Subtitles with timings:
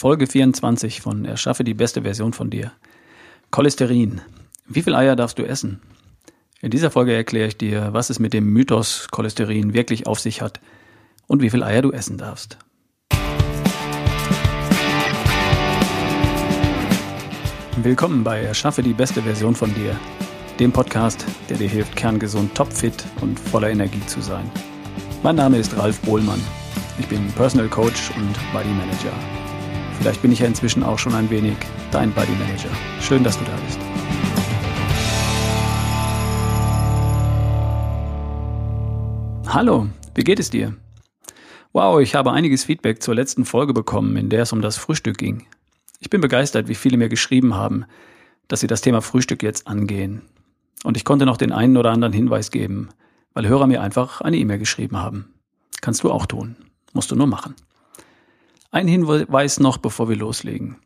[0.00, 2.72] Folge 24 von Erschaffe die beste Version von dir.
[3.50, 4.22] Cholesterin.
[4.66, 5.82] Wie viel Eier darfst du essen?
[6.62, 10.40] In dieser Folge erkläre ich dir, was es mit dem Mythos Cholesterin wirklich auf sich
[10.40, 10.58] hat
[11.26, 12.56] und wie viel Eier du essen darfst.
[17.82, 19.94] Willkommen bei Erschaffe die beste Version von dir,
[20.58, 24.50] dem Podcast, der dir hilft, kerngesund, topfit und voller Energie zu sein.
[25.22, 26.40] Mein Name ist Ralf Bohlmann.
[26.98, 29.12] Ich bin Personal Coach und Body Manager.
[30.00, 31.58] Vielleicht bin ich ja inzwischen auch schon ein wenig
[31.90, 32.70] dein Body Manager.
[33.02, 33.78] Schön, dass du da bist.
[39.46, 40.74] Hallo, wie geht es dir?
[41.74, 45.18] Wow, ich habe einiges Feedback zur letzten Folge bekommen, in der es um das Frühstück
[45.18, 45.46] ging.
[45.98, 47.84] Ich bin begeistert, wie viele mir geschrieben haben,
[48.48, 50.22] dass sie das Thema Frühstück jetzt angehen.
[50.82, 52.88] Und ich konnte noch den einen oder anderen Hinweis geben,
[53.34, 55.34] weil Hörer mir einfach eine E-Mail geschrieben haben.
[55.82, 56.56] Kannst du auch tun.
[56.94, 57.54] Musst du nur machen.
[58.72, 60.76] Ein Hinweis noch, bevor wir loslegen.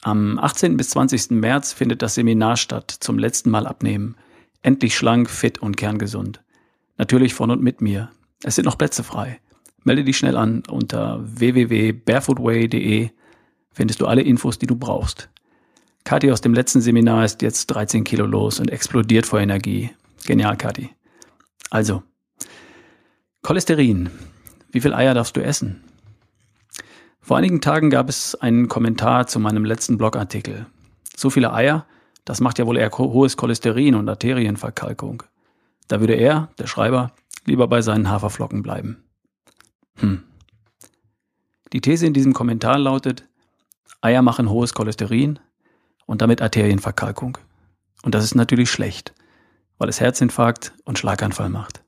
[0.00, 0.76] Am 18.
[0.78, 1.30] bis 20.
[1.32, 4.16] März findet das Seminar statt, zum letzten Mal abnehmen.
[4.62, 6.42] Endlich schlank, fit und kerngesund.
[6.96, 8.10] Natürlich von und mit mir.
[8.42, 9.40] Es sind noch Plätze frei.
[9.84, 13.10] Melde dich schnell an unter www.barefootway.de
[13.72, 15.28] findest du alle Infos, die du brauchst.
[16.04, 19.90] Kathi aus dem letzten Seminar ist jetzt 13 Kilo los und explodiert vor Energie.
[20.26, 20.90] Genial, Kathi.
[21.70, 22.02] Also,
[23.42, 24.10] Cholesterin.
[24.72, 25.84] Wie viel Eier darfst du essen?
[27.28, 30.64] Vor einigen Tagen gab es einen Kommentar zu meinem letzten Blogartikel.
[31.14, 31.84] So viele Eier,
[32.24, 35.24] das macht ja wohl eher hohes Cholesterin und Arterienverkalkung.
[35.88, 37.12] Da würde er, der Schreiber,
[37.44, 39.04] lieber bei seinen Haferflocken bleiben.
[39.96, 40.22] Hm.
[41.74, 43.28] Die These in diesem Kommentar lautet,
[44.00, 45.38] Eier machen hohes Cholesterin
[46.06, 47.36] und damit Arterienverkalkung.
[48.04, 49.12] Und das ist natürlich schlecht,
[49.76, 51.84] weil es Herzinfarkt und Schlaganfall macht.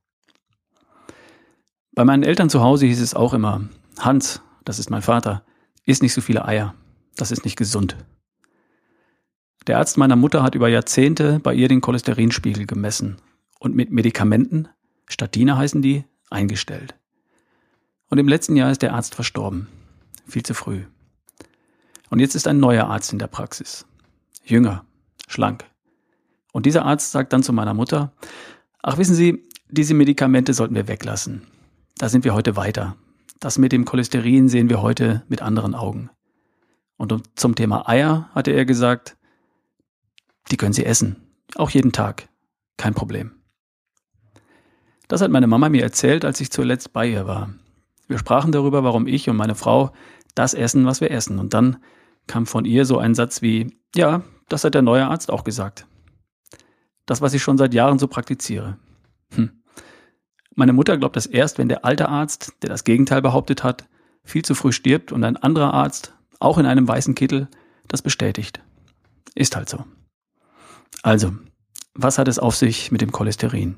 [1.95, 3.63] Bei meinen Eltern zu Hause hieß es auch immer,
[3.99, 5.43] Hans, das ist mein Vater,
[5.85, 6.77] isst nicht so viele Eier.
[7.17, 7.97] Das ist nicht gesund.
[9.67, 13.17] Der Arzt meiner Mutter hat über Jahrzehnte bei ihr den Cholesterinspiegel gemessen
[13.59, 14.69] und mit Medikamenten,
[15.09, 16.95] Statine heißen die, eingestellt.
[18.11, 19.67] Und im letzten Jahr ist der Arzt verstorben.
[20.29, 20.85] Viel zu früh.
[22.09, 23.87] Und jetzt ist ein neuer Arzt in der Praxis.
[24.45, 24.85] Jünger,
[25.27, 25.65] schlank.
[26.53, 28.13] Und dieser Arzt sagt dann zu meiner Mutter,
[28.83, 31.43] ach wissen Sie, diese Medikamente sollten wir weglassen.
[31.99, 32.97] Da sind wir heute weiter.
[33.41, 36.11] Das mit dem Cholesterin sehen wir heute mit anderen Augen.
[36.99, 39.17] Und zum Thema Eier hatte er gesagt,
[40.51, 41.17] die können Sie essen.
[41.55, 42.29] Auch jeden Tag.
[42.77, 43.33] Kein Problem.
[45.09, 47.55] Das hat meine Mama mir erzählt, als ich zuletzt bei ihr war.
[48.07, 49.93] Wir sprachen darüber, warum ich und meine Frau
[50.35, 51.39] das essen, was wir essen.
[51.39, 51.79] Und dann
[52.27, 55.87] kam von ihr so ein Satz wie, ja, das hat der neue Arzt auch gesagt.
[57.07, 58.79] Das, was ich schon seit Jahren so praktiziere.
[59.35, 59.60] Hm.
[60.61, 63.89] Meine Mutter glaubt das erst, wenn der alte Arzt, der das Gegenteil behauptet hat,
[64.25, 67.49] viel zu früh stirbt und ein anderer Arzt, auch in einem weißen Kittel,
[67.89, 68.61] das bestätigt.
[69.35, 69.87] Ist halt so.
[71.03, 71.33] Also,
[71.95, 73.77] was hat es auf sich mit dem Cholesterin?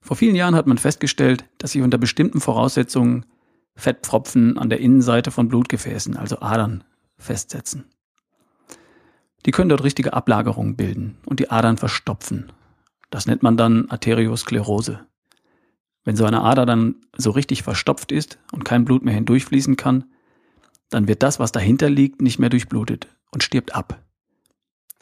[0.00, 3.26] Vor vielen Jahren hat man festgestellt, dass sich unter bestimmten Voraussetzungen
[3.74, 6.84] Fettpfropfen an der Innenseite von Blutgefäßen, also Adern,
[7.18, 7.86] festsetzen.
[9.46, 12.52] Die können dort richtige Ablagerungen bilden und die Adern verstopfen,
[13.10, 15.06] das nennt man dann Arteriosklerose.
[16.04, 20.04] Wenn so eine Ader dann so richtig verstopft ist und kein Blut mehr hindurchfließen kann,
[20.90, 24.02] dann wird das, was dahinter liegt, nicht mehr durchblutet und stirbt ab.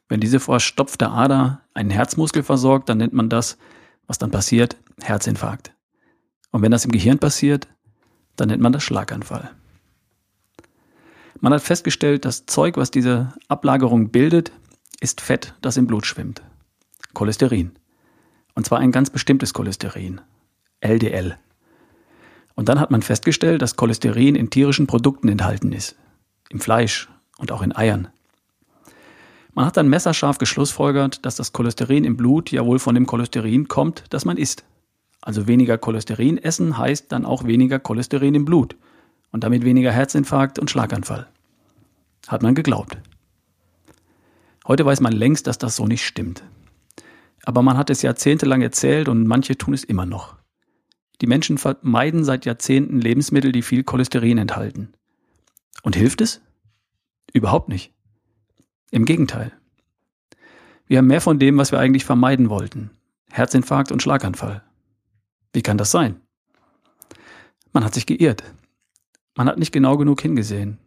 [0.09, 3.59] Wenn diese verstopfte Ader einen Herzmuskel versorgt, dann nennt man das,
[4.07, 5.75] was dann passiert, Herzinfarkt.
[6.51, 7.69] Und wenn das im Gehirn passiert,
[8.37, 9.51] dann nennt man das Schlaganfall.
[11.41, 14.53] Man hat festgestellt, das Zeug, was diese Ablagerung bildet,
[15.01, 16.43] ist Fett, das im Blut schwimmt.
[17.13, 17.73] Cholesterin.
[18.55, 20.21] Und zwar ein ganz bestimmtes Cholesterin,
[20.81, 21.37] LDL.
[22.55, 25.97] Und dann hat man festgestellt, dass Cholesterin in tierischen Produkten enthalten ist,
[26.51, 28.09] im Fleisch und auch in Eiern.
[29.55, 33.69] Man hat dann messerscharf geschlussfolgert, dass das Cholesterin im Blut ja wohl von dem Cholesterin
[33.69, 34.65] kommt, das man isst.
[35.21, 38.77] Also weniger Cholesterin essen heißt dann auch weniger Cholesterin im Blut
[39.31, 41.29] und damit weniger Herzinfarkt und Schlaganfall.
[42.29, 42.99] Hat man geglaubt.
[44.67, 46.43] Heute weiß man längst, dass das so nicht stimmt.
[47.45, 50.37] Aber man hat es jahrzehntelang erzählt und manche tun es immer noch.
[51.21, 54.93] Die Menschen vermeiden seit Jahrzehnten Lebensmittel, die viel Cholesterin enthalten.
[55.83, 56.41] Und hilft es?
[57.33, 57.93] Überhaupt nicht.
[58.91, 59.53] Im Gegenteil.
[60.87, 62.91] Wir haben mehr von dem, was wir eigentlich vermeiden wollten.
[63.31, 64.63] Herzinfarkt und Schlaganfall.
[65.53, 66.21] Wie kann das sein?
[67.73, 68.45] Man hat sich geirrt.
[69.37, 70.79] Man hat nicht genau genug hingesehen.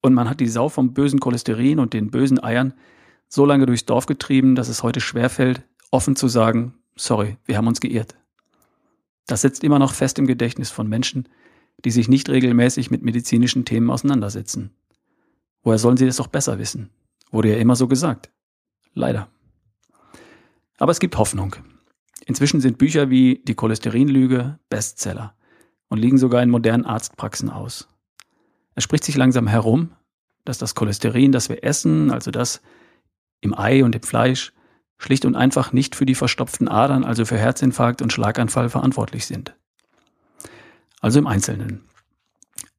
[0.00, 2.74] Und man hat die Sau vom bösen Cholesterin und den bösen Eiern
[3.28, 7.66] so lange durchs Dorf getrieben, dass es heute schwerfällt, offen zu sagen, sorry, wir haben
[7.66, 8.16] uns geirrt.
[9.26, 11.28] Das sitzt immer noch fest im Gedächtnis von Menschen,
[11.84, 14.70] die sich nicht regelmäßig mit medizinischen Themen auseinandersetzen.
[15.62, 16.90] Woher sollen sie das doch besser wissen?
[17.30, 18.30] Wurde ja immer so gesagt.
[18.94, 19.28] Leider.
[20.78, 21.56] Aber es gibt Hoffnung.
[22.26, 25.34] Inzwischen sind Bücher wie Die Cholesterinlüge Bestseller
[25.88, 27.88] und liegen sogar in modernen Arztpraxen aus.
[28.74, 29.92] Es spricht sich langsam herum,
[30.44, 32.62] dass das Cholesterin, das wir essen, also das
[33.40, 34.52] im Ei und im Fleisch,
[34.98, 39.54] schlicht und einfach nicht für die verstopften Adern, also für Herzinfarkt und Schlaganfall verantwortlich sind.
[41.00, 41.82] Also im Einzelnen.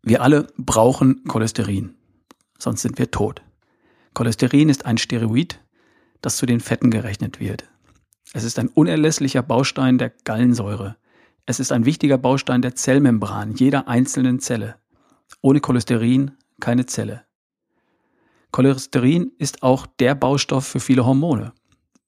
[0.03, 1.95] Wir alle brauchen Cholesterin,
[2.57, 3.41] sonst sind wir tot.
[4.13, 5.61] Cholesterin ist ein Steroid,
[6.21, 7.69] das zu den Fetten gerechnet wird.
[8.33, 10.97] Es ist ein unerlässlicher Baustein der Gallensäure.
[11.45, 14.75] Es ist ein wichtiger Baustein der Zellmembran jeder einzelnen Zelle.
[15.41, 17.23] Ohne Cholesterin keine Zelle.
[18.51, 21.53] Cholesterin ist auch der Baustoff für viele Hormone,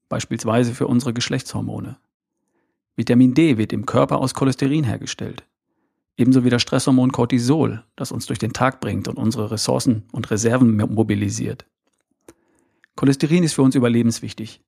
[0.09, 1.97] beispielsweise für unsere Geschlechtshormone.
[2.95, 5.45] Vitamin D wird im Körper aus Cholesterin hergestellt.
[6.17, 10.29] Ebenso wie das Stresshormon Cortisol, das uns durch den Tag bringt und unsere Ressourcen und
[10.29, 11.65] Reserven mobilisiert.
[12.95, 14.61] Cholesterin ist für uns überlebenswichtig.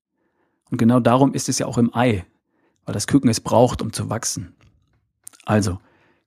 [0.71, 2.25] Und genau darum ist es ja auch im Ei,
[2.85, 4.55] weil das Küken es braucht, um zu wachsen.
[5.45, 5.79] Also,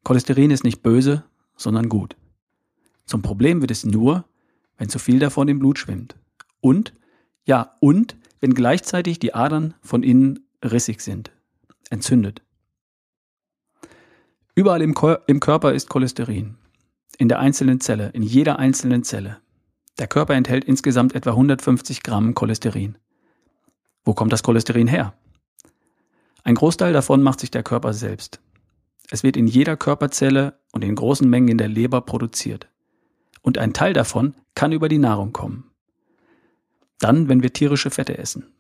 [0.05, 1.25] Cholesterin ist nicht böse,
[1.57, 2.17] sondern gut.
[3.07, 4.25] Zum Problem wird es nur,
[4.79, 6.17] wenn zu viel davon im Blut schwimmt.
[6.61, 6.95] Und,
[7.45, 11.31] ja, und, wenn gleichzeitig die Adern von innen rissig sind,
[11.91, 12.43] entzündet.
[14.55, 14.95] Überall im,
[15.27, 16.57] im Körper ist Cholesterin.
[17.19, 19.39] In der einzelnen Zelle, in jeder einzelnen Zelle.
[19.99, 22.99] Der Körper enthält insgesamt etwa 150 Gramm Cholesterin.
[24.05, 25.15] Wo kommt das Cholesterin her?
[26.45, 28.41] Ein Großteil davon macht sich der Körper selbst.
[29.11, 32.69] Es wird in jeder Körperzelle und in großen Mengen in der Leber produziert.
[33.47, 35.71] Und ein Teil davon kann über die Nahrung kommen.
[36.99, 38.53] Dann, wenn wir tierische Fette essen.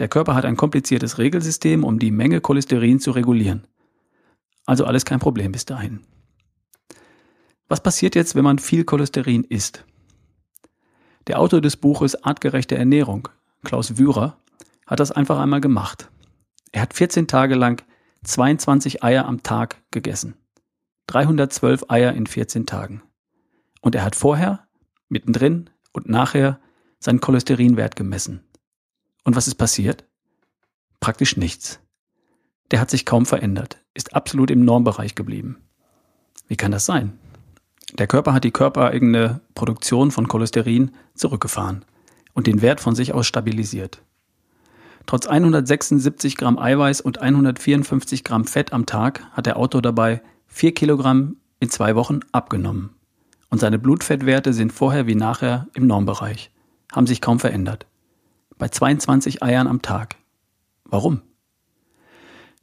[0.00, 3.66] Der Körper hat ein kompliziertes Regelsystem, um die Menge Cholesterin zu regulieren.
[4.66, 6.02] Also alles kein Problem bis dahin.
[7.68, 9.86] Was passiert jetzt, wenn man viel Cholesterin isst?
[11.26, 13.28] Der Autor des Buches Artgerechte Ernährung,
[13.64, 14.36] Klaus Wührer,
[14.86, 16.10] hat das einfach einmal gemacht.
[16.70, 17.82] Er hat 14 Tage lang
[18.24, 20.34] 22 Eier am Tag gegessen.
[21.06, 23.00] 312 Eier in 14 Tagen.
[23.82, 24.66] Und er hat vorher,
[25.10, 26.58] mittendrin und nachher
[26.98, 28.42] seinen Cholesterinwert gemessen.
[29.24, 30.06] Und was ist passiert?
[31.00, 31.80] Praktisch nichts.
[32.70, 35.58] Der hat sich kaum verändert, ist absolut im Normbereich geblieben.
[36.48, 37.18] Wie kann das sein?
[37.98, 41.84] Der Körper hat die körpereigene Produktion von Cholesterin zurückgefahren
[42.32, 44.02] und den Wert von sich aus stabilisiert.
[45.06, 50.72] Trotz 176 Gramm Eiweiß und 154 Gramm Fett am Tag hat der Autor dabei 4
[50.72, 52.94] Kilogramm in zwei Wochen abgenommen.
[53.52, 56.50] Und seine Blutfettwerte sind vorher wie nachher im Normbereich,
[56.90, 57.84] haben sich kaum verändert.
[58.56, 60.16] Bei 22 Eiern am Tag.
[60.84, 61.20] Warum?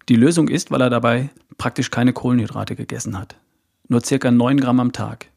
[0.09, 3.35] Die Lösung ist, weil er dabei praktisch keine Kohlenhydrate gegessen hat.
[3.87, 5.27] Nur circa 9 Gramm am Tag.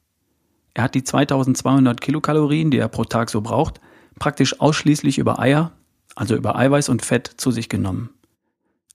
[0.72, 3.78] Er hat die 2200 Kilokalorien, die er pro Tag so braucht,
[4.18, 5.72] praktisch ausschließlich über Eier,
[6.14, 8.08] also über Eiweiß und Fett, zu sich genommen.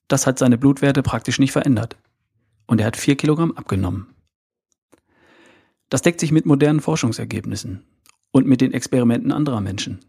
[0.08, 1.98] Das hat seine Blutwerte praktisch nicht verändert.
[2.66, 4.08] Und er hat 4 Kilogramm abgenommen.
[5.90, 7.84] Das deckt sich mit modernen Forschungsergebnissen
[8.32, 10.00] und mit den Experimenten anderer Menschen.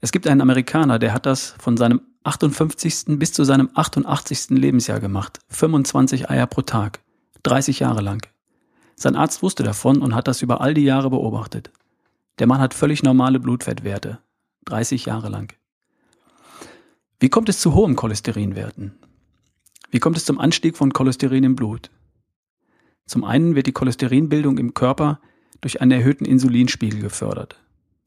[0.00, 3.18] Es gibt einen Amerikaner, der hat das von seinem 58.
[3.18, 4.50] bis zu seinem 88.
[4.50, 5.40] Lebensjahr gemacht.
[5.48, 7.00] 25 Eier pro Tag.
[7.42, 8.26] 30 Jahre lang.
[8.96, 11.70] Sein Arzt wusste davon und hat das über all die Jahre beobachtet.
[12.38, 14.18] Der Mann hat völlig normale Blutfettwerte.
[14.66, 15.52] 30 Jahre lang.
[17.20, 18.94] Wie kommt es zu hohen Cholesterinwerten?
[19.90, 21.90] Wie kommt es zum Anstieg von Cholesterin im Blut?
[23.06, 25.20] Zum einen wird die Cholesterinbildung im Körper
[25.60, 27.56] durch einen erhöhten Insulinspiegel gefördert,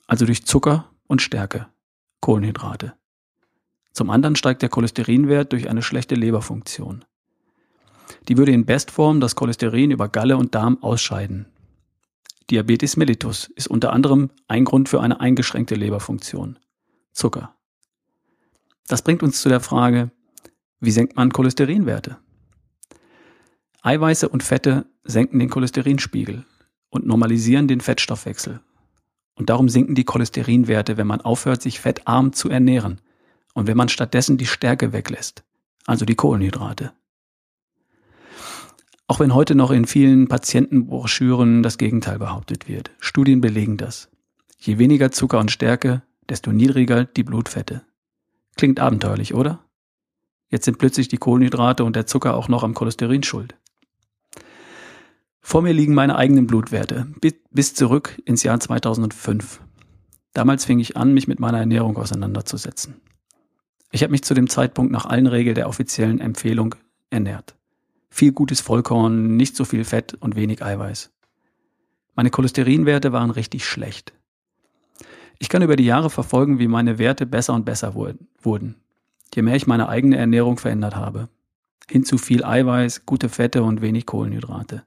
[0.08, 1.68] also durch Zucker und Stärke,
[2.22, 2.94] Kohlenhydrate.
[3.94, 7.06] Zum anderen steigt der Cholesterinwert durch eine schlechte Leberfunktion.
[8.28, 11.48] Die würde in Bestform das Cholesterin über Galle und Darm ausscheiden.
[12.50, 16.60] Diabetes mellitus ist unter anderem ein Grund für eine eingeschränkte Leberfunktion.
[17.12, 17.56] Zucker.
[18.88, 20.12] Das bringt uns zu der Frage,
[20.80, 22.18] wie senkt man Cholesterinwerte?
[23.82, 26.46] Eiweiße und Fette senken den Cholesterinspiegel
[26.90, 28.62] und normalisieren den Fettstoffwechsel.
[29.36, 33.02] Und darum sinken die Cholesterinwerte, wenn man aufhört, sich fettarm zu ernähren
[33.54, 35.44] und wenn man stattdessen die Stärke weglässt,
[35.86, 36.94] also die Kohlenhydrate.
[39.08, 42.92] Auch wenn heute noch in vielen Patientenbroschüren das Gegenteil behauptet wird.
[43.00, 44.10] Studien belegen das.
[44.60, 47.84] Je weniger Zucker und Stärke, desto niedriger die Blutfette.
[48.58, 49.64] Klingt abenteuerlich, oder?
[50.50, 53.56] Jetzt sind plötzlich die Kohlenhydrate und der Zucker auch noch am Cholesterin schuld.
[55.50, 57.08] Vor mir liegen meine eigenen Blutwerte,
[57.52, 59.62] bis zurück ins Jahr 2005.
[60.34, 63.00] Damals fing ich an, mich mit meiner Ernährung auseinanderzusetzen.
[63.94, 66.76] Ich habe mich zu dem Zeitpunkt nach allen Regeln der offiziellen Empfehlung
[67.12, 67.56] ernährt.
[68.10, 71.12] Viel gutes Vollkorn, nicht so viel Fett und wenig Eiweiß.
[72.14, 74.12] Meine Cholesterinwerte waren richtig schlecht.
[75.40, 78.76] Ich kann über die Jahre verfolgen, wie meine Werte besser und besser wurden,
[79.34, 81.30] je mehr ich meine eigene Ernährung verändert habe.
[81.90, 84.84] Hin zu viel Eiweiß, gute Fette und wenig Kohlenhydrate.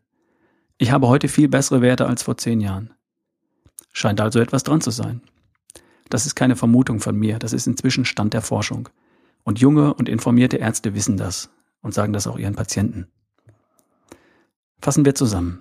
[0.83, 2.95] Ich habe heute viel bessere Werte als vor zehn Jahren.
[3.93, 5.21] Scheint also etwas dran zu sein.
[6.09, 8.89] Das ist keine Vermutung von mir, das ist inzwischen Stand der Forschung.
[9.45, 11.51] Und junge und informierte Ärzte wissen das
[11.83, 13.09] und sagen das auch ihren Patienten.
[14.81, 15.61] Fassen wir zusammen.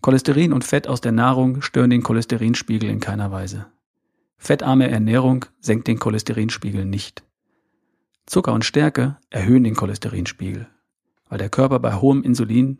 [0.00, 3.66] Cholesterin und Fett aus der Nahrung stören den Cholesterinspiegel in keiner Weise.
[4.38, 7.24] Fettarme Ernährung senkt den Cholesterinspiegel nicht.
[8.26, 10.68] Zucker und Stärke erhöhen den Cholesterinspiegel,
[11.28, 12.78] weil der Körper bei hohem Insulin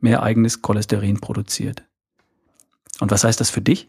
[0.00, 1.84] mehr eigenes Cholesterin produziert.
[3.00, 3.88] Und was heißt das für dich?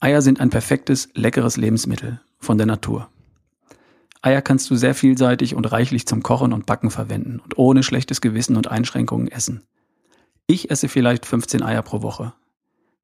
[0.00, 3.08] Eier sind ein perfektes, leckeres Lebensmittel von der Natur.
[4.22, 8.20] Eier kannst du sehr vielseitig und reichlich zum Kochen und Backen verwenden und ohne schlechtes
[8.20, 9.62] Gewissen und Einschränkungen essen.
[10.46, 12.32] Ich esse vielleicht 15 Eier pro Woche.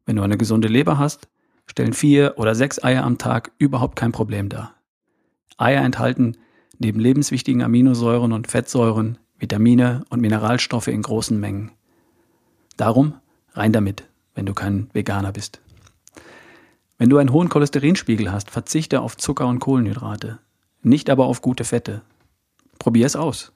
[0.07, 1.29] Wenn du eine gesunde Leber hast,
[1.67, 4.75] stellen vier oder sechs Eier am Tag überhaupt kein Problem dar.
[5.57, 6.37] Eier enthalten
[6.79, 11.73] neben lebenswichtigen Aminosäuren und Fettsäuren Vitamine und Mineralstoffe in großen Mengen.
[12.77, 13.15] Darum
[13.53, 15.61] rein damit, wenn du kein Veganer bist.
[16.99, 20.39] Wenn du einen hohen Cholesterinspiegel hast, verzichte auf Zucker und Kohlenhydrate,
[20.83, 22.03] nicht aber auf gute Fette.
[22.79, 23.53] Probier es aus.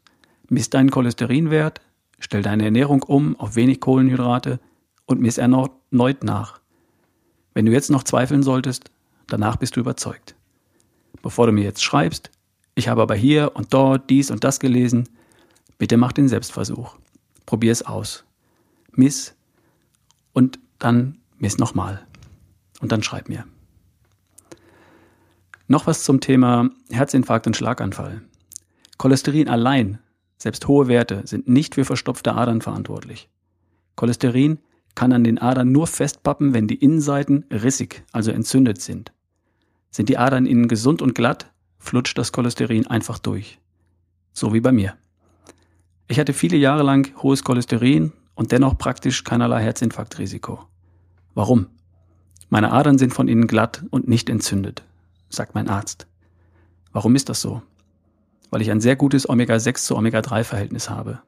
[0.49, 1.81] Miss deinen Cholesterinwert,
[2.19, 4.61] stell deine Ernährung um auf wenig Kohlenhydrate
[5.07, 6.61] und miss erneut nach.
[7.55, 8.91] Wenn du jetzt noch zweifeln solltest,
[9.27, 10.35] danach bist du überzeugt.
[11.23, 12.31] Bevor du mir jetzt schreibst,
[12.75, 15.09] ich habe aber hier und dort dies und das gelesen,
[15.79, 16.97] bitte mach den Selbstversuch.
[17.47, 18.25] Probier es aus.
[18.93, 19.35] Miss
[20.33, 22.07] und dann miss nochmal.
[22.81, 23.45] Und dann schreib mir.
[25.67, 28.23] Noch was zum Thema Herzinfarkt und Schlaganfall.
[28.97, 29.99] Cholesterin allein,
[30.37, 33.29] selbst hohe Werte, sind nicht für verstopfte Adern verantwortlich.
[33.97, 34.59] Cholesterin
[34.95, 39.13] kann an den Adern nur festpappen, wenn die Innenseiten rissig, also entzündet sind.
[39.91, 43.59] Sind die Adern innen gesund und glatt, flutscht das Cholesterin einfach durch.
[44.33, 44.97] So wie bei mir.
[46.11, 50.65] Ich hatte viele Jahre lang hohes Cholesterin und dennoch praktisch keinerlei Herzinfarktrisiko.
[51.35, 51.67] Warum?
[52.49, 54.83] Meine Adern sind von innen glatt und nicht entzündet,
[55.29, 56.07] sagt mein Arzt.
[56.93, 57.61] Warum ist das so?
[58.49, 61.21] Weil ich ein sehr gutes Omega-6 zu Omega-3-Verhältnis habe.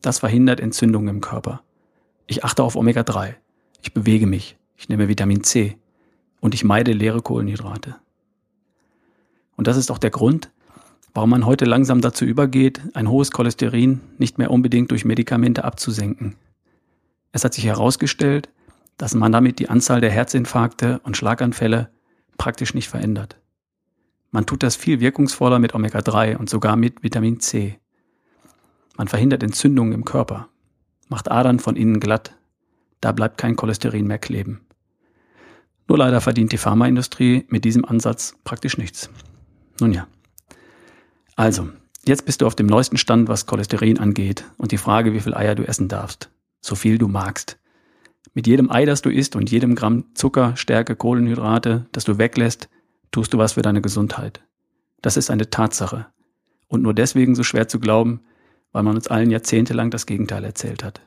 [0.00, 1.62] Das verhindert Entzündungen im Körper.
[2.28, 3.34] Ich achte auf Omega-3.
[3.82, 4.56] Ich bewege mich.
[4.76, 5.76] Ich nehme Vitamin C
[6.40, 7.96] und ich meide leere Kohlenhydrate.
[9.56, 10.52] Und das ist auch der Grund,
[11.14, 16.36] warum man heute langsam dazu übergeht, ein hohes Cholesterin nicht mehr unbedingt durch Medikamente abzusenken.
[17.32, 18.48] Es hat sich herausgestellt,
[18.96, 21.90] dass man damit die Anzahl der Herzinfarkte und Schlaganfälle
[22.36, 23.38] praktisch nicht verändert.
[24.30, 27.78] Man tut das viel wirkungsvoller mit Omega-3 und sogar mit Vitamin C.
[28.96, 30.48] Man verhindert Entzündungen im Körper,
[31.08, 32.36] macht Adern von innen glatt,
[33.00, 34.60] da bleibt kein Cholesterin mehr kleben.
[35.88, 39.10] Nur leider verdient die Pharmaindustrie mit diesem Ansatz praktisch nichts.
[39.80, 40.06] Nun ja.
[41.40, 41.70] Also,
[42.04, 45.32] jetzt bist du auf dem neuesten Stand, was Cholesterin angeht und die Frage, wie viel
[45.32, 46.30] Eier du essen darfst.
[46.60, 47.58] So viel du magst.
[48.34, 52.68] Mit jedem Ei, das du isst und jedem Gramm Zucker, Stärke, Kohlenhydrate, das du weglässt,
[53.10, 54.42] tust du was für deine Gesundheit.
[55.00, 56.08] Das ist eine Tatsache.
[56.68, 58.20] Und nur deswegen so schwer zu glauben,
[58.72, 61.00] weil man uns allen jahrzehntelang das Gegenteil erzählt hat.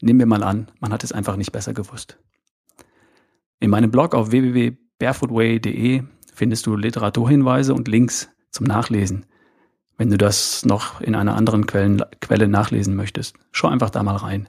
[0.00, 2.18] Nehmen wir mal an, man hat es einfach nicht besser gewusst.
[3.60, 9.26] In meinem Blog auf www.barefootway.de findest du Literaturhinweise und Links zum Nachlesen.
[9.96, 14.16] Wenn du das noch in einer anderen Quellen, Quelle nachlesen möchtest, schau einfach da mal
[14.16, 14.48] rein.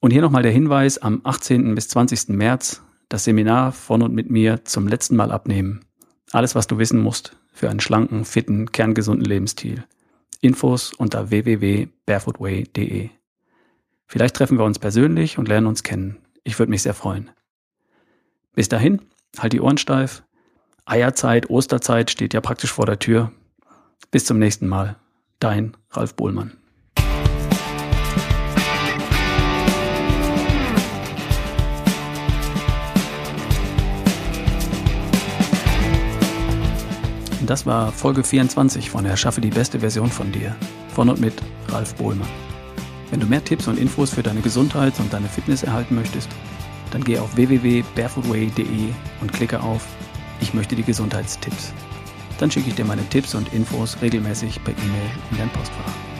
[0.00, 1.74] Und hier nochmal der Hinweis, am 18.
[1.74, 2.28] bis 20.
[2.28, 5.84] März das Seminar von und mit mir zum letzten Mal abnehmen.
[6.32, 9.84] Alles, was du wissen musst für einen schlanken, fitten, kerngesunden Lebensstil.
[10.40, 13.10] Infos unter www.barefootway.de.
[14.06, 16.18] Vielleicht treffen wir uns persönlich und lernen uns kennen.
[16.42, 17.30] Ich würde mich sehr freuen.
[18.52, 19.00] Bis dahin,
[19.38, 20.22] halt die Ohren steif.
[20.84, 23.32] Eierzeit, Osterzeit steht ja praktisch vor der Tür.
[24.10, 24.96] Bis zum nächsten Mal.
[25.40, 26.52] Dein Ralf Bohlmann.
[37.46, 40.56] Das war Folge 24 von Erschaffe die beste Version von dir.
[40.88, 41.34] Von und mit
[41.68, 42.28] Ralf Bohlmann.
[43.10, 46.28] Wenn du mehr Tipps und Infos für deine Gesundheit und deine Fitness erhalten möchtest,
[46.90, 48.88] dann geh auf www.barefootway.de
[49.20, 49.86] und klicke auf
[50.40, 51.74] Ich möchte die Gesundheitstipps.
[52.44, 56.13] Dann schicke ich dir meine Tipps und Infos regelmäßig per E-Mail in dein Postfach.